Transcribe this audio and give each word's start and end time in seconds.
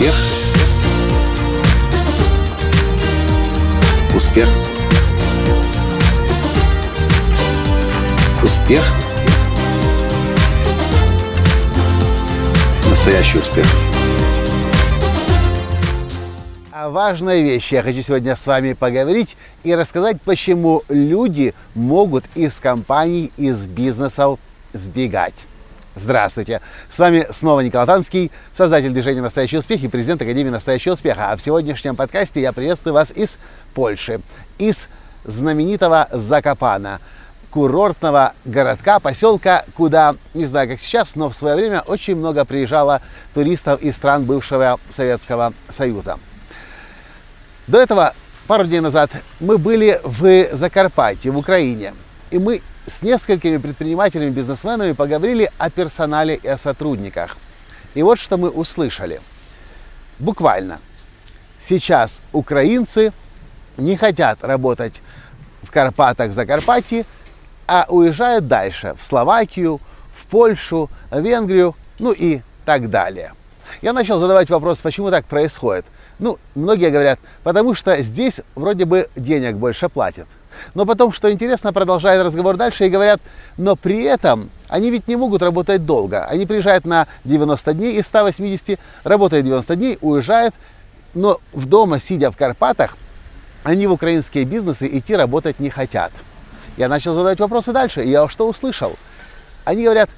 Успех. 0.00 0.14
Успех. 4.16 4.48
Успех. 8.42 8.82
Настоящий 12.88 13.38
успех. 13.40 13.66
О 16.72 16.88
важной 16.88 17.42
вещи 17.42 17.74
я 17.74 17.82
хочу 17.82 18.00
сегодня 18.00 18.36
с 18.36 18.46
вами 18.46 18.72
поговорить 18.72 19.36
и 19.64 19.74
рассказать, 19.74 20.22
почему 20.22 20.82
люди 20.88 21.52
могут 21.74 22.24
из 22.34 22.58
компаний, 22.58 23.32
из 23.36 23.66
бизнесов 23.66 24.38
сбегать. 24.72 25.49
Здравствуйте! 26.02 26.62
С 26.88 26.98
вами 26.98 27.26
снова 27.30 27.60
Николай 27.60 27.86
Танский, 27.86 28.32
создатель 28.54 28.90
движения 28.90 29.20
«Настоящий 29.20 29.58
успех» 29.58 29.82
и 29.82 29.88
президент 29.88 30.22
Академии 30.22 30.48
«Настоящего 30.48 30.94
успеха». 30.94 31.30
А 31.30 31.36
в 31.36 31.42
сегодняшнем 31.42 31.94
подкасте 31.94 32.40
я 32.40 32.54
приветствую 32.54 32.94
вас 32.94 33.10
из 33.10 33.36
Польши, 33.74 34.22
из 34.56 34.88
знаменитого 35.24 36.08
Закопана, 36.10 37.02
курортного 37.50 38.32
городка, 38.46 38.98
поселка, 38.98 39.66
куда, 39.74 40.16
не 40.32 40.46
знаю, 40.46 40.70
как 40.70 40.80
сейчас, 40.80 41.16
но 41.16 41.28
в 41.28 41.34
свое 41.34 41.54
время 41.54 41.82
очень 41.82 42.16
много 42.16 42.46
приезжало 42.46 43.02
туристов 43.34 43.82
из 43.82 43.94
стран 43.94 44.24
бывшего 44.24 44.80
Советского 44.88 45.52
Союза. 45.68 46.18
До 47.66 47.78
этого, 47.78 48.14
пару 48.46 48.64
дней 48.64 48.80
назад, 48.80 49.10
мы 49.38 49.58
были 49.58 50.00
в 50.02 50.56
Закарпатье, 50.56 51.30
в 51.30 51.36
Украине. 51.36 51.92
И 52.30 52.38
мы 52.38 52.62
с 52.86 53.02
несколькими 53.02 53.56
предпринимателями, 53.56 54.30
бизнесменами 54.30 54.92
поговорили 54.92 55.50
о 55.58 55.70
персонале 55.70 56.36
и 56.36 56.46
о 56.46 56.56
сотрудниках. 56.56 57.36
И 57.94 58.02
вот 58.02 58.18
что 58.18 58.36
мы 58.36 58.50
услышали. 58.50 59.20
Буквально. 60.18 60.80
Сейчас 61.58 62.22
украинцы 62.32 63.12
не 63.76 63.96
хотят 63.96 64.44
работать 64.44 64.94
в 65.62 65.70
Карпатах, 65.70 66.30
в 66.30 66.32
Закарпатье, 66.32 67.04
а 67.66 67.86
уезжают 67.88 68.48
дальше, 68.48 68.94
в 68.98 69.02
Словакию, 69.02 69.80
в 70.14 70.26
Польшу, 70.26 70.88
в 71.10 71.20
Венгрию, 71.20 71.74
ну 71.98 72.12
и 72.12 72.40
так 72.64 72.90
далее. 72.90 73.32
Я 73.82 73.92
начал 73.92 74.18
задавать 74.18 74.50
вопрос, 74.50 74.80
почему 74.80 75.10
так 75.10 75.24
происходит. 75.24 75.84
Ну, 76.18 76.38
многие 76.54 76.90
говорят, 76.90 77.18
потому 77.42 77.74
что 77.74 78.00
здесь 78.02 78.40
вроде 78.54 78.84
бы 78.84 79.08
денег 79.16 79.56
больше 79.56 79.88
платят. 79.88 80.26
Но 80.74 80.86
потом, 80.86 81.12
что 81.12 81.30
интересно, 81.30 81.72
продолжает 81.72 82.22
разговор 82.22 82.56
дальше 82.56 82.86
и 82.86 82.90
говорят, 82.90 83.20
но 83.56 83.76
при 83.76 84.02
этом 84.02 84.50
они 84.68 84.90
ведь 84.90 85.08
не 85.08 85.16
могут 85.16 85.42
работать 85.42 85.84
долго. 85.84 86.24
Они 86.24 86.46
приезжают 86.46 86.84
на 86.84 87.06
90 87.24 87.74
дней 87.74 87.98
из 87.98 88.06
180, 88.06 88.78
работают 89.04 89.44
90 89.44 89.76
дней, 89.76 89.98
уезжают, 90.00 90.54
но 91.14 91.40
в 91.52 91.66
дома, 91.66 91.98
сидя 91.98 92.30
в 92.30 92.36
Карпатах, 92.36 92.96
они 93.62 93.86
в 93.86 93.92
украинские 93.92 94.44
бизнесы 94.44 94.88
идти 94.90 95.14
работать 95.14 95.58
не 95.58 95.70
хотят. 95.70 96.12
Я 96.76 96.88
начал 96.88 97.14
задавать 97.14 97.40
вопросы 97.40 97.72
дальше, 97.72 98.04
и 98.04 98.10
я 98.10 98.28
что 98.28 98.48
услышал? 98.48 98.96
Они 99.64 99.84
говорят, 99.84 100.08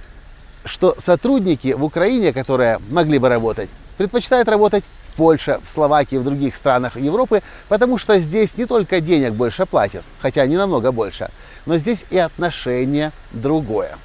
что 0.64 0.94
сотрудники 0.98 1.72
в 1.72 1.82
Украине, 1.84 2.32
которые 2.32 2.78
могли 2.90 3.18
бы 3.18 3.28
работать, 3.28 3.68
предпочитают 3.96 4.48
работать 4.48 4.84
в 5.12 5.16
Польше, 5.16 5.60
в 5.64 5.68
Словакии, 5.68 6.16
в 6.16 6.24
других 6.24 6.56
странах 6.56 6.96
Европы, 6.96 7.42
потому 7.68 7.98
что 7.98 8.18
здесь 8.18 8.56
не 8.56 8.66
только 8.66 9.00
денег 9.00 9.32
больше 9.32 9.66
платят, 9.66 10.04
хотя 10.20 10.46
не 10.46 10.56
намного 10.56 10.92
больше, 10.92 11.30
но 11.66 11.76
здесь 11.78 12.04
и 12.10 12.18
отношение 12.18 13.12
другое. 13.30 13.98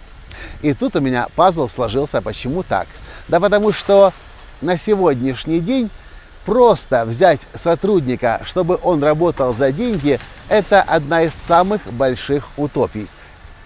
И 0.61 0.73
тут 0.73 0.95
у 0.95 1.00
меня 1.00 1.28
пазл 1.35 1.67
сложился, 1.67 2.22
почему 2.22 2.63
так? 2.63 2.88
Да 3.28 3.39
потому 3.39 3.72
что 3.72 4.13
на 4.61 4.78
сегодняшний 4.78 5.59
день 5.59 5.90
просто 6.46 7.06
взять 7.06 7.41
сотрудника, 7.53 8.41
чтобы 8.46 8.79
он 8.81 9.03
работал 9.03 9.53
за 9.53 9.72
деньги, 9.72 10.19
это 10.50 10.81
одна 10.81 11.23
из 11.23 11.34
самых 11.34 11.81
больших 11.91 12.50
утопий. 12.57 13.07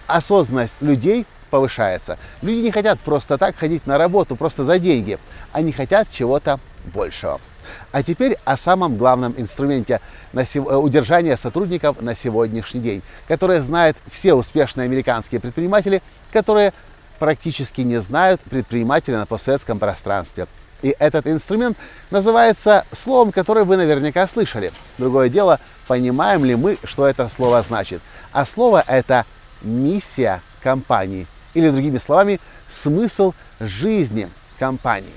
Осознанность 0.06 0.80
людей 0.80 1.26
повышается. 1.50 2.18
Люди 2.40 2.60
не 2.60 2.70
хотят 2.70 2.98
просто 3.00 3.36
так 3.36 3.56
ходить 3.56 3.86
на 3.86 3.98
работу, 3.98 4.36
просто 4.36 4.64
за 4.64 4.78
деньги. 4.78 5.18
Они 5.52 5.70
хотят 5.70 6.08
чего-то 6.10 6.58
большего. 6.84 7.40
А 7.92 8.02
теперь 8.02 8.36
о 8.44 8.56
самом 8.56 8.96
главном 8.96 9.34
инструменте. 9.36 10.00
Э, 10.32 10.76
удержания 10.76 11.36
сотрудников 11.36 12.00
на 12.00 12.14
сегодняшний 12.14 12.80
день, 12.80 13.02
которое 13.28 13.60
знают 13.60 13.96
все 14.10 14.34
успешные 14.34 14.86
американские 14.86 15.40
предприниматели, 15.40 16.02
которые 16.32 16.72
практически 17.18 17.82
не 17.82 18.00
знают 18.00 18.40
предпринимателя 18.40 19.18
на 19.18 19.26
постсоветском 19.26 19.78
пространстве. 19.78 20.46
И 20.82 20.96
этот 20.98 21.28
инструмент 21.28 21.78
называется 22.10 22.84
словом, 22.90 23.30
которое 23.30 23.64
вы 23.64 23.76
наверняка 23.76 24.26
слышали. 24.26 24.72
Другое 24.98 25.28
дело, 25.28 25.60
понимаем 25.86 26.44
ли 26.44 26.56
мы, 26.56 26.78
что 26.82 27.06
это 27.06 27.28
слово 27.28 27.62
значит. 27.62 28.02
А 28.32 28.44
слово 28.44 28.82
это 28.86 29.24
миссия 29.62 30.42
компании. 30.60 31.28
Или 31.54 31.70
другими 31.70 31.98
словами, 31.98 32.40
смысл 32.68 33.34
жизни 33.60 34.28
компании. 34.58 35.12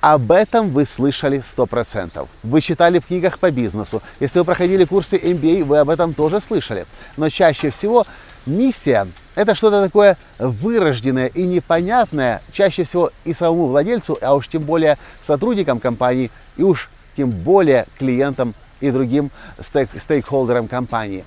Об 0.00 0.32
этом 0.32 0.70
вы 0.70 0.86
слышали 0.86 1.42
100%. 1.42 2.26
Вы 2.42 2.60
читали 2.62 3.00
в 3.00 3.06
книгах 3.06 3.38
по 3.38 3.50
бизнесу. 3.50 4.02
Если 4.18 4.38
вы 4.38 4.46
проходили 4.46 4.84
курсы 4.84 5.16
MBA, 5.16 5.64
вы 5.64 5.78
об 5.78 5.90
этом 5.90 6.14
тоже 6.14 6.40
слышали. 6.40 6.86
Но 7.18 7.28
чаще 7.28 7.68
всего 7.68 8.06
миссия– 8.46 9.08
это 9.34 9.54
что-то 9.54 9.82
такое 9.84 10.16
вырожденное 10.38 11.26
и 11.26 11.42
непонятное, 11.42 12.40
чаще 12.50 12.84
всего 12.84 13.12
и 13.26 13.34
самому 13.34 13.66
владельцу, 13.66 14.16
а 14.22 14.34
уж 14.34 14.48
тем 14.48 14.62
более 14.62 14.96
сотрудникам 15.20 15.80
компании, 15.80 16.30
и 16.56 16.62
уж 16.62 16.88
тем 17.14 17.30
более 17.30 17.86
клиентам 17.98 18.54
и 18.80 18.90
другим 18.90 19.30
стейк 19.58 19.90
стейкхолдерам 19.98 20.66
компании. 20.66 21.26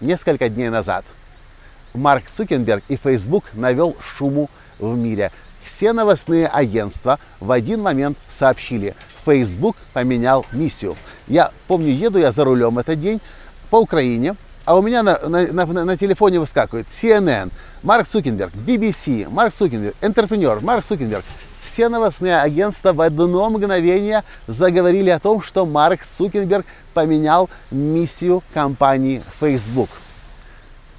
Несколько 0.00 0.48
дней 0.48 0.68
назад 0.68 1.04
Марк 1.94 2.28
Цукенберг 2.28 2.82
и 2.88 2.96
Facebook 2.96 3.44
навел 3.52 3.96
шуму 4.00 4.50
в 4.80 4.96
мире– 4.96 5.30
все 5.62 5.92
новостные 5.92 6.46
агентства 6.46 7.18
в 7.40 7.50
один 7.50 7.82
момент 7.82 8.18
сообщили, 8.28 8.94
Facebook 9.24 9.76
поменял 9.92 10.46
миссию. 10.52 10.96
Я 11.26 11.52
помню, 11.66 11.92
еду 11.92 12.18
я 12.18 12.32
за 12.32 12.44
рулем 12.44 12.78
этот 12.78 13.00
день 13.00 13.20
по 13.70 13.76
Украине, 13.76 14.36
а 14.64 14.76
у 14.76 14.82
меня 14.82 15.02
на, 15.02 15.18
на, 15.28 15.46
на, 15.46 15.84
на 15.84 15.96
телефоне 15.96 16.40
выскакивает 16.40 16.86
CNN, 16.88 17.50
Марк 17.82 18.08
Цукенберг, 18.08 18.52
BBC, 18.54 19.28
Марк 19.28 19.54
Цукенберг, 19.54 19.96
Entrepreneur, 20.00 20.60
Марк 20.62 20.84
Цукенберг. 20.84 21.24
Все 21.60 21.88
новостные 21.88 22.38
агентства 22.38 22.92
в 22.92 23.00
одно 23.00 23.50
мгновение 23.50 24.24
заговорили 24.46 25.10
о 25.10 25.18
том, 25.18 25.42
что 25.42 25.66
Марк 25.66 26.00
Цукенберг 26.16 26.64
поменял 26.94 27.50
миссию 27.70 28.42
компании 28.54 29.22
Facebook. 29.38 29.90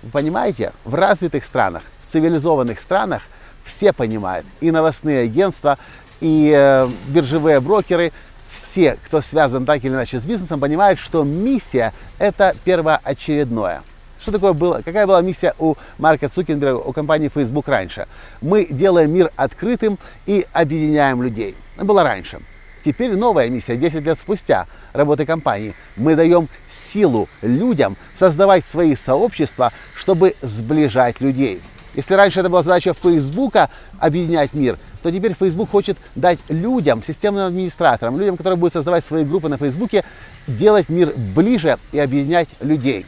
Вы 0.03 0.11
понимаете, 0.11 0.73
в 0.85 0.93
развитых 0.93 1.43
странах, 1.43 1.83
в 2.05 2.11
цивилизованных 2.11 2.79
странах– 2.79 3.23
все 3.69 3.93
понимают, 3.93 4.45
и 4.59 4.71
новостные 4.71 5.23
агентства, 5.23 5.77
и 6.19 6.51
э, 6.53 6.89
биржевые 7.07 7.61
брокеры, 7.61 8.11
все, 8.51 8.97
кто 9.05 9.21
связан 9.21 9.65
так 9.65 9.83
или 9.83 9.91
иначе 9.91 10.19
с 10.19 10.25
бизнесом, 10.25 10.59
понимают, 10.59 10.99
что 10.99 11.23
миссия 11.23 11.93
это 12.17 12.55
первоочередное. 12.65 13.83
Что 14.19 14.33
такое 14.33 14.53
было? 14.53 14.81
Какая 14.83 15.07
была 15.07 15.21
миссия 15.21 15.53
у 15.59 15.75
Марка 15.97 16.27
Цукенберга, 16.27 16.77
у 16.77 16.91
компании 16.91 17.31
Facebook 17.33 17.69
раньше? 17.69 18.07
Мы 18.41 18.65
делаем 18.65 19.13
мир 19.13 19.31
открытым 19.37 19.97
и 20.25 20.45
объединяем 20.51 21.23
людей. 21.23 21.55
Было 21.77 22.03
раньше. 22.03 22.39
Теперь 22.83 23.15
новая 23.15 23.49
миссия, 23.49 23.77
10 23.77 24.05
лет 24.05 24.19
спустя 24.19 24.65
работы 24.93 25.25
компании. 25.25 25.73
Мы 25.95 26.15
даем 26.15 26.49
силу 26.69 27.29
людям 27.41 27.97
создавать 28.13 28.65
свои 28.65 28.95
сообщества, 28.95 29.71
чтобы 29.95 30.35
сближать 30.41 31.21
людей. 31.21 31.61
Если 31.99 32.13
раньше 32.13 32.39
это 32.39 32.47
была 32.47 32.63
задача 32.63 32.93
Фейсбука 32.93 33.69
объединять 33.99 34.53
мир, 34.53 34.79
то 35.03 35.11
теперь 35.11 35.35
Facebook 35.37 35.69
хочет 35.69 35.97
дать 36.15 36.39
людям, 36.47 37.03
системным 37.03 37.47
администраторам, 37.47 38.17
людям, 38.17 38.37
которые 38.37 38.57
будут 38.57 38.71
создавать 38.71 39.03
свои 39.03 39.25
группы 39.25 39.49
на 39.49 39.57
Фейсбуке, 39.57 40.05
делать 40.47 40.87
мир 40.87 41.13
ближе 41.17 41.77
и 41.91 41.99
объединять 41.99 42.47
людей. 42.61 43.05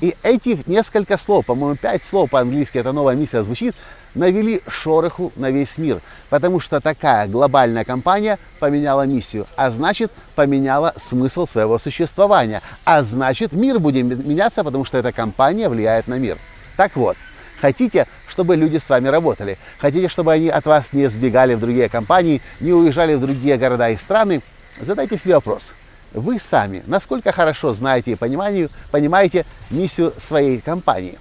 И 0.00 0.16
эти 0.22 0.58
несколько 0.66 1.18
слов, 1.18 1.44
по-моему, 1.44 1.76
пять 1.76 2.02
слов 2.02 2.30
по-английски, 2.30 2.78
эта 2.78 2.92
новая 2.92 3.14
миссия 3.14 3.42
звучит, 3.42 3.74
навели 4.14 4.62
шороху 4.66 5.30
на 5.36 5.50
весь 5.50 5.76
мир. 5.76 6.00
Потому 6.30 6.58
что 6.58 6.80
такая 6.80 7.28
глобальная 7.28 7.84
компания 7.84 8.38
поменяла 8.60 9.02
миссию, 9.02 9.46
а 9.56 9.68
значит, 9.68 10.10
поменяла 10.34 10.94
смысл 10.96 11.46
своего 11.46 11.78
существования. 11.78 12.62
А 12.86 13.02
значит, 13.02 13.52
мир 13.52 13.78
будет 13.78 14.06
меняться, 14.06 14.64
потому 14.64 14.86
что 14.86 14.96
эта 14.96 15.12
компания 15.12 15.68
влияет 15.68 16.08
на 16.08 16.18
мир. 16.18 16.38
Так 16.78 16.96
вот, 16.96 17.16
Хотите, 17.60 18.06
чтобы 18.28 18.56
люди 18.56 18.78
с 18.78 18.88
вами 18.88 19.08
работали? 19.08 19.58
Хотите, 19.78 20.08
чтобы 20.08 20.32
они 20.32 20.48
от 20.48 20.66
вас 20.66 20.92
не 20.92 21.08
сбегали 21.08 21.54
в 21.54 21.60
другие 21.60 21.88
компании, 21.88 22.42
не 22.60 22.72
уезжали 22.72 23.14
в 23.14 23.20
другие 23.20 23.56
города 23.56 23.90
и 23.90 23.96
страны? 23.96 24.42
Задайте 24.78 25.16
себе 25.16 25.34
вопрос. 25.34 25.72
Вы 26.12 26.38
сами 26.38 26.82
насколько 26.86 27.32
хорошо 27.32 27.72
знаете 27.72 28.12
и 28.12 28.14
понимаете, 28.14 28.70
понимаете 28.90 29.46
миссию 29.70 30.12
своей 30.16 30.60
компании? 30.60 31.18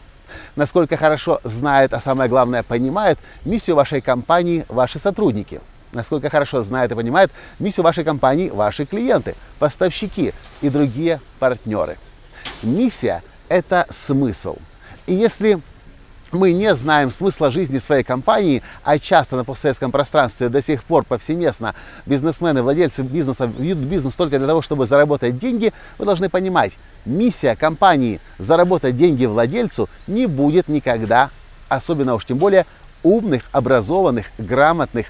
Насколько 0.56 0.98
хорошо 0.98 1.40
знают, 1.44 1.94
а 1.94 2.02
самое 2.02 2.30
главное 2.30 2.64
понимают 2.64 3.20
миссию 3.46 3.76
вашей 3.76 4.02
компании 4.02 4.66
ваши 4.68 5.00
сотрудники? 5.00 5.62
насколько 5.96 6.30
хорошо 6.30 6.62
знают 6.62 6.92
и 6.92 6.96
понимают 6.96 7.32
миссию 7.58 7.86
вашей 7.86 8.04
компании 8.04 8.50
ваши 8.50 8.86
клиенты, 8.86 9.36
поставщики 9.60 10.34
и 10.62 10.70
другие 10.70 11.22
партнеры. 11.40 11.98
Миссия– 12.62 13.24
это 13.50 13.88
смысл. 13.90 14.58
И 15.08 15.14
если 15.14 15.62
мы 16.32 16.52
не 16.54 16.76
знаем 16.76 17.12
смысла 17.12 17.52
жизни 17.52 17.78
своей 17.78 18.04
компании, 18.04 18.62
а 18.84 19.00
часто 19.00 19.36
на 19.36 19.44
постсоветском 19.44 19.92
пространстве 19.92 20.50
до 20.50 20.62
сих 20.62 20.84
пор 20.84 21.04
повсеместно 21.04 21.76
бизнесмены, 22.06 22.62
владельцы 22.62 23.04
бизнеса 23.04 23.46
ведут 23.46 23.86
бизнес 23.86 24.14
только 24.16 24.38
для 24.38 24.48
того, 24.48 24.62
чтобы 24.62 24.86
заработать 24.86 25.38
деньги, 25.38 25.74
вы 25.98 26.06
должны 26.06 26.30
понимать, 26.30 26.74
миссия 27.06 27.56
компании 27.56 28.20
заработать 28.38 28.96
деньги 28.98 29.26
владельцу 29.26 29.90
не 30.08 30.26
будет 30.26 30.68
никогда, 30.68 31.30
особенно 31.70 32.16
уж 32.16 32.26
тем 32.26 32.38
более 32.38 32.66
умных, 33.04 33.44
образованных, 33.52 34.26
грамотных, 34.38 35.08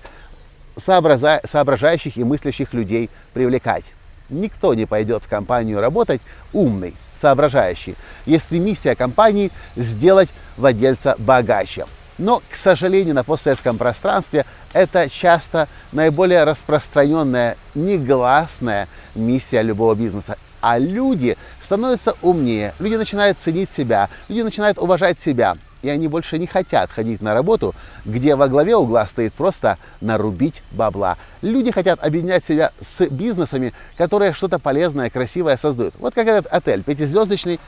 соображающих 0.77 2.17
и 2.17 2.23
мыслящих 2.23 2.73
людей 2.73 3.09
привлекать. 3.33 3.85
Никто 4.29 4.73
не 4.73 4.85
пойдет 4.85 5.23
в 5.23 5.29
компанию 5.29 5.79
работать 5.79 6.19
умный, 6.51 6.95
соображающий, 7.19 7.95
если 8.25 8.57
миссия 8.57 8.95
компании 8.95 9.51
сделать 9.75 10.29
владельца 10.57 11.15
богаче. 11.17 11.85
Но, 12.17 12.41
к 12.49 12.55
сожалению, 12.55 13.13
на 13.13 13.23
постсоветском 13.23 13.77
пространстве 13.77 14.45
это 14.73 15.09
часто 15.09 15.67
наиболее 15.91 16.43
распространенная, 16.45 17.57
негласная 17.73 18.87
миссия 19.15 19.61
любого 19.61 19.95
бизнеса. 19.95 20.37
А 20.61 20.79
люди 20.79 21.37
становятся 21.59 22.13
умнее, 22.21 22.73
люди 22.79 22.95
начинают 22.95 23.39
ценить 23.39 23.69
себя, 23.69 24.09
люди 24.29 24.41
начинают 24.41 24.79
уважать 24.79 25.19
себя 25.19 25.57
и 25.85 25.89
они 25.89 26.07
больше 26.07 26.37
не 26.37 26.47
хотят 26.47 26.91
ходить 26.91 27.21
на 27.21 27.33
работу, 27.33 27.75
где 28.05 28.35
во 28.35 28.47
главе 28.47 28.75
угла 28.75 29.05
стоит 29.05 29.33
просто 29.33 29.77
нарубить 30.01 30.63
бабла. 30.71 31.17
Люди 31.41 31.71
хотят 31.71 32.03
объединять 32.03 32.43
себя 32.43 32.71
с 32.79 33.05
бизнесами, 33.05 33.73
которые 33.97 34.33
что-то 34.33 34.57
полезное, 34.57 35.09
красивое 35.09 35.57
создают. 35.57 35.93
Вот 35.99 36.15
как 36.15 36.27
этот 36.27 36.47
отель, 36.47 36.83
пятизвездочный 36.83 37.59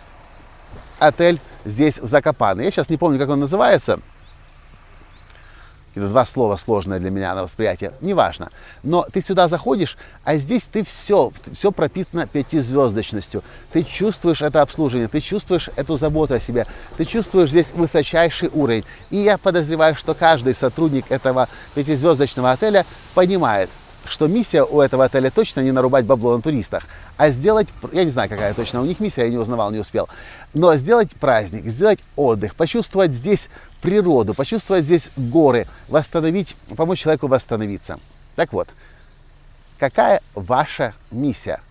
отель 1.00 1.40
здесь 1.64 2.00
в 2.00 2.08
Закопане. 2.08 2.66
Я 2.66 2.72
сейчас 2.72 2.90
не 2.90 2.98
помню, 2.98 3.20
как 3.20 3.30
он 3.30 3.40
называется 3.40 4.00
это 5.98 6.10
два 6.10 6.26
слова 6.26 6.56
сложное 6.58 7.00
для 7.00 7.10
меня 7.10 7.34
на 7.36 7.44
восприятие, 7.44 7.92
неважно. 8.02 8.50
Но 8.84 9.06
ты 9.12 9.22
сюда 9.22 9.48
заходишь, 9.48 9.98
а 10.24 10.38
здесь 10.38 10.64
ты 10.64 10.86
все, 10.86 11.32
все 11.54 11.72
пропитано 11.72 12.28
пятизвездочностью. 12.28 13.44
Ты 13.72 13.84
чувствуешь 13.84 14.42
это 14.42 14.62
обслуживание, 14.62 15.08
ты 15.08 15.22
чувствуешь 15.22 15.70
эту 15.76 15.98
заботу 15.98 16.36
о 16.36 16.40
себе, 16.40 16.68
ты 16.98 17.06
чувствуешь 17.06 17.50
здесь 17.50 17.72
высочайший 17.72 18.50
уровень. 18.54 18.86
И 19.10 19.18
я 19.18 19.38
подозреваю, 19.38 19.96
что 19.96 20.14
каждый 20.14 20.56
сотрудник 20.56 21.12
этого 21.12 21.50
пятизвездочного 21.76 22.52
отеля 22.52 22.86
понимает, 23.14 23.70
что 24.06 24.28
миссия 24.28 24.64
у 24.64 24.82
этого 24.82 25.06
отеля 25.06 25.30
точно 25.32 25.62
не 25.62 25.72
нарубать 25.72 26.06
бабло 26.06 26.36
на 26.36 26.42
туристах, 26.42 26.84
а 27.18 27.30
сделать, 27.30 27.68
я 27.92 28.04
не 28.04 28.10
знаю, 28.10 28.30
какая 28.30 28.54
точно 28.54 28.82
у 28.82 28.86
них 28.86 29.00
миссия, 29.00 29.24
я 29.24 29.30
не 29.30 29.38
узнавал, 29.38 29.72
не 29.72 29.80
успел, 29.80 30.08
но 30.54 30.76
сделать 30.76 31.12
праздник, 31.12 31.66
сделать 31.66 32.00
отдых, 32.16 32.56
почувствовать 32.56 33.12
здесь 33.12 33.50
природу, 33.82 34.34
почувствовать 34.34 34.86
здесь 34.86 35.10
горы, 35.16 35.68
восстановить, 35.88 36.56
помочь 36.76 37.00
человеку 37.00 37.28
восстановиться. 37.28 38.00
Так 38.36 38.54
вот, 38.54 38.68
какая 39.80 40.22
ваша 40.36 40.94
миссия? 41.12 41.62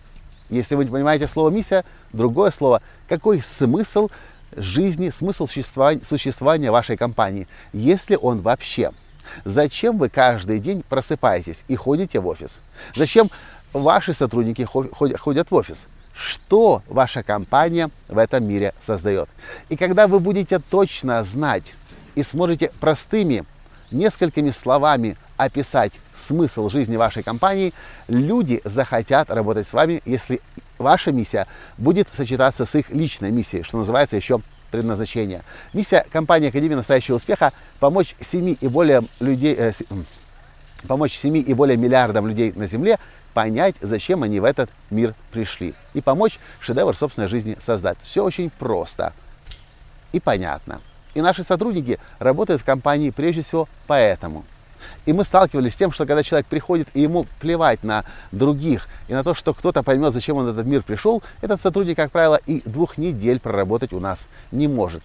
Если 0.49 0.75
вы 0.75 0.85
не 0.85 0.91
понимаете 0.91 1.27
слово 1.27 1.49
миссия, 1.49 1.83
другое 2.13 2.51
слово, 2.51 2.81
какой 3.09 3.41
смысл 3.41 4.09
жизни, 4.55 5.09
смысл 5.09 5.47
существования, 5.47 6.71
вашей 6.71 6.97
компании, 6.97 7.47
если 7.73 8.15
он 8.15 8.41
вообще– 8.41 8.91
Зачем 9.45 9.97
вы 9.97 10.09
каждый 10.09 10.59
день 10.59 10.83
просыпаетесь 10.87 11.63
и 11.67 11.75
ходите 11.75 12.19
в 12.19 12.27
офис? 12.27 12.59
Зачем 12.95 13.31
ваши 13.73 14.13
сотрудники 14.13 14.63
ходят 14.63 15.51
в 15.51 15.55
офис? 15.55 15.87
Что 16.13 16.81
ваша 16.87 17.21
компания 17.21 17.89
в 18.07 18.17
этом 18.17 18.45
мире 18.45 18.73
создает? 18.79 19.29
И 19.69 19.77
когда 19.77 20.07
вы 20.07 20.19
будете 20.19 20.59
точно 20.59 21.23
знать 21.23 21.75
и 22.17 22.23
сможете 22.23 22.71
простыми 22.79 23.45
несколькими 23.91 24.49
словами 24.49 25.17
описать 25.37 25.93
смысл 26.15 26.67
жизни 26.67 26.97
вашей 26.97 27.21
компании, 27.21 27.73
люди 28.07 28.59
захотят 28.65 29.29
работать 29.29 29.67
с 29.67 29.73
вами, 29.73 30.01
если 30.03 30.41
ваша 30.79 31.11
миссия 31.11 31.45
будет 31.77 32.09
сочетаться 32.11 32.65
с 32.65 32.73
их 32.73 32.89
личной 32.89 33.29
миссией, 33.29 33.61
что 33.61 33.77
называется 33.77 34.15
еще 34.15 34.41
предназначения. 34.71 35.43
Миссия 35.73 36.05
компании 36.11 36.49
Академии 36.49 36.73
настоящего 36.73 37.17
успеха– 37.17 37.53
помочь 37.79 38.15
7 38.19 38.57
и 38.59 38.67
более 38.67 39.03
людей, 39.19 39.55
э, 39.55 39.71
помочь 40.87 41.15
7 41.19 41.37
и 41.37 41.53
более 41.53 41.77
миллиардам 41.77 42.27
людей 42.27 42.51
на 42.55 42.65
Земле 42.65 42.97
понять, 43.35 43.75
зачем 43.79 44.23
они 44.23 44.39
в 44.39 44.43
этот 44.43 44.71
мир 44.89 45.13
пришли. 45.31 45.75
И 45.93 46.01
помочь 46.01 46.39
шедевр 46.59 46.97
собственной 46.97 47.27
жизни 47.27 47.57
создать. 47.59 47.99
Все 48.01 48.23
очень 48.23 48.49
просто 48.49 49.13
и 50.11 50.19
понятно. 50.19 50.81
И 51.17 51.21
наши 51.21 51.43
сотрудники 51.43 51.97
работают 52.19 52.61
в 52.61 52.63
компании 52.63 53.09
прежде 53.09 53.41
всего 53.41 53.67
поэтому– 53.87 54.45
и 55.07 55.13
мы 55.13 55.25
сталкивались 55.25 55.73
с 55.73 55.75
тем, 55.75 55.91
что 55.91 56.05
когда 56.05 56.21
человек 56.21 56.45
приходит 56.45 56.87
и 56.93 57.01
ему 57.01 57.25
плевать 57.39 57.83
на 57.83 58.05
других 58.31 58.87
и 59.07 59.13
на 59.13 59.23
то, 59.23 59.33
что 59.33 59.55
кто-то 59.55 59.81
поймет, 59.81 60.13
зачем 60.13 60.37
он 60.37 60.45
в 60.45 60.49
этот 60.49 60.67
мир 60.67 60.83
пришел, 60.83 61.23
этот 61.41 61.59
сотрудник, 61.59 61.95
как 61.95 62.11
правило, 62.11 62.39
и 62.45 62.61
двух 62.69 62.99
недель 62.99 63.39
проработать 63.39 63.93
у 63.93 63.99
нас 63.99 64.27
не 64.51 64.67
может. 64.67 65.01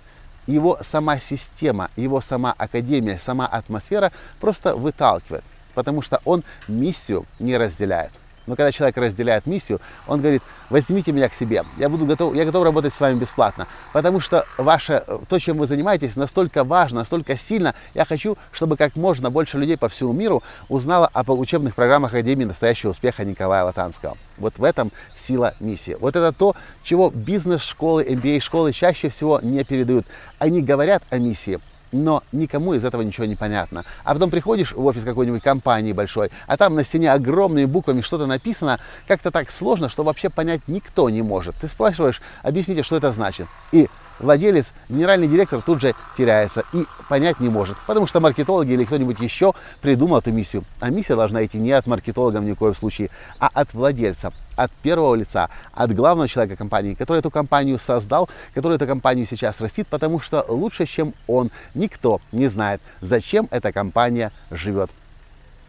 Его 0.47 0.79
сама 0.83 1.19
система, 1.19 1.91
его 1.97 2.21
сама 2.21 2.55
академия, 2.59 3.19
сама 3.19 3.47
атмосфера 3.47 4.13
просто 4.39 4.77
выталкивает, 4.77 5.45
потому 5.73 6.03
что 6.03 6.21
он 6.27 6.45
миссию 6.69 7.25
не 7.39 7.57
разделяет. 7.57 8.13
Но 8.47 8.57
когда 8.57 8.73
человек 8.73 8.97
разделяет 8.97 9.47
миссию, 9.47 9.81
он 10.07 10.21
говорит, 10.21 10.43
возьмите 10.71 11.13
меня 11.13 11.29
к 11.29 11.35
себе, 11.35 11.65
я, 11.77 11.89
буду 11.89 12.07
готов, 12.07 12.35
я 12.35 12.45
готов 12.45 12.65
работать 12.65 12.93
с 12.93 13.01
вами 13.01 13.19
бесплатно, 13.19 13.67
потому 13.93 14.21
что 14.21 14.47
ваше, 14.57 15.05
то, 15.29 15.39
чем 15.39 15.59
вы 15.59 15.67
занимаетесь, 15.67 16.17
настолько 16.17 16.65
важно, 16.65 17.01
настолько 17.01 17.37
сильно, 17.37 17.75
я 17.95 18.05
хочу, 18.05 18.37
чтобы 18.51 18.77
как 18.77 18.97
можно 18.97 19.31
больше 19.31 19.59
людей 19.59 19.77
по 19.77 19.89
всему 19.89 20.13
миру 20.13 20.43
узнало 20.69 21.09
об 21.13 21.31
учебных 21.31 21.75
программах 21.75 22.13
Академии 22.13 22.45
настоящего 22.45 22.91
успеха 22.91 23.25
Николая 23.25 23.65
Латанского. 23.65 24.17
Вот 24.39 24.59
в 24.59 24.65
этом 24.65 24.91
сила 25.15 25.55
миссии. 25.61 25.97
Вот 26.01 26.17
это 26.17 26.33
то, 26.33 26.57
чего 26.83 27.11
бизнес-школы, 27.11 28.05
MBA-школы 28.05 28.73
чаще 28.73 29.09
всего 29.09 29.41
не 29.41 29.63
передают. 29.65 30.07
Они 30.39 30.63
говорят 30.63 31.03
о 31.11 31.19
миссии, 31.19 31.61
но 31.93 32.23
никому 32.33 32.75
из 32.75 32.85
этого 32.85 33.03
ничего 33.03 33.27
не 33.27 33.37
понятно. 33.37 33.85
А 34.05 34.15
потом 34.15 34.31
приходишь 34.31 34.73
в 34.73 34.85
офис 34.85 35.05
какой-нибудь 35.05 35.43
компании 35.43 35.93
большой, 35.93 36.31
а 36.47 36.57
там 36.57 36.75
на 36.75 36.85
стене 36.85 37.13
огромными 37.13 37.67
буквами 37.67 38.01
что-то 38.01 38.27
написано, 38.27 38.81
как-то 39.07 39.31
так 39.31 39.51
сложно, 39.51 39.89
что 39.89 40.03
вообще 40.03 40.31
понять 40.31 40.63
никто 40.67 41.09
не 41.11 41.23
может. 41.23 41.55
Ты 41.57 41.69
спрашиваешь, 41.69 42.21
объясните, 42.43 42.83
что 42.83 42.97
это 42.97 43.13
значит. 43.13 43.47
И 43.71 43.89
владелец, 44.23 44.73
генеральный 44.89 45.29
директор 45.29 45.61
тут 45.61 45.81
же 45.81 45.95
теряется 46.17 46.65
и 46.73 46.87
понять 47.09 47.41
не 47.41 47.49
может, 47.49 47.77
потому 47.87 48.07
что 48.07 48.21
маркетологи 48.21 48.73
или 48.73 48.85
кто-нибудь 48.85 49.21
еще 49.21 49.53
придумал 49.81 50.19
эту 50.19 50.33
миссию. 50.33 50.65
А 50.81 50.91
миссия 50.91 51.17
должна 51.17 51.45
идти 51.45 51.59
не 51.59 51.73
от 51.73 51.87
маркетологов 51.87 52.43
ни 52.43 52.53
в 52.53 52.57
коем 52.57 52.75
случае, 52.75 53.11
а 53.39 53.49
от 53.53 53.75
владельца, 53.75 54.33
от 54.57 54.71
первого 54.71 55.15
лица, 55.15 55.51
от 55.73 55.95
главного 55.95 56.29
человека 56.29 56.57
компании, 56.57 56.95
который 56.95 57.19
эту 57.19 57.31
компанию 57.31 57.79
создал, 57.79 58.29
который 58.55 58.77
эту 58.77 58.87
компанию 58.87 59.27
сейчас 59.29 59.61
растит, 59.61 59.87
потому 59.89 60.21
что 60.21 60.45
лучше, 60.49 60.87
чем 60.87 61.15
он, 61.27 61.51
никто 61.75 62.21
не 62.33 62.47
знает, 62.47 62.81
зачем 63.01 63.49
эта 63.51 63.73
компания 63.73 64.33
живет. 64.51 64.91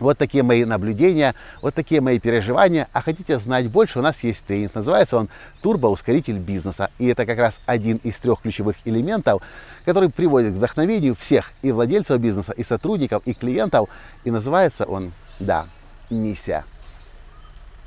Вот 0.03 0.17
такие 0.17 0.43
мои 0.43 0.65
наблюдения, 0.65 1.33
вот 1.61 1.73
такие 1.73 2.01
мои 2.01 2.19
переживания. 2.19 2.89
А 2.91 3.01
хотите 3.01 3.39
знать 3.39 3.69
больше, 3.69 3.99
у 3.99 4.01
нас 4.01 4.21
есть 4.21 4.45
тренинг. 4.45 4.75
Называется 4.75 5.17
он 5.17 5.29
«Турбоускоритель 5.61 6.39
бизнеса». 6.39 6.91
И 6.99 7.07
это 7.07 7.25
как 7.25 7.39
раз 7.39 7.61
один 7.65 7.97
из 8.03 8.17
трех 8.17 8.41
ключевых 8.41 8.75
элементов, 8.83 9.41
который 9.85 10.09
приводит 10.09 10.51
к 10.51 10.57
вдохновению 10.57 11.15
всех 11.15 11.53
и 11.61 11.71
владельцев 11.71 12.19
бизнеса, 12.19 12.51
и 12.51 12.63
сотрудников, 12.63 13.23
и 13.25 13.33
клиентов. 13.33 13.87
И 14.25 14.31
называется 14.31 14.83
он, 14.83 15.13
да, 15.39 15.67
«Миссия». 16.09 16.65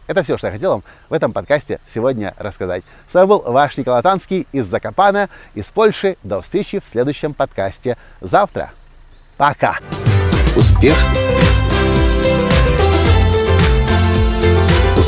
Это 0.06 0.22
все, 0.22 0.38
что 0.38 0.46
я 0.46 0.54
хотел 0.54 0.70
вам 0.70 0.84
в 1.10 1.12
этом 1.12 1.32
подкасте 1.34 1.80
сегодня 1.86 2.32
рассказать. 2.38 2.82
С 3.06 3.12
вами 3.12 3.26
был 3.26 3.42
ваш 3.44 3.76
Николай 3.76 4.02
Танский 4.02 4.46
из 4.52 4.66
Закопана, 4.66 5.28
из 5.54 5.70
Польши. 5.70 6.16
До 6.22 6.40
встречи 6.40 6.78
в 6.78 6.88
следующем 6.88 7.34
подкасте 7.34 7.98
завтра. 8.22 8.70
Пока! 9.36 9.76
Успех! 10.56 10.96